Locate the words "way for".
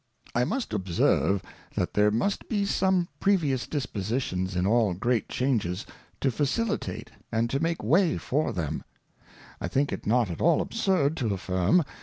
7.83-8.51